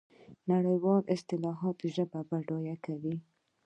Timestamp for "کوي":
2.85-3.15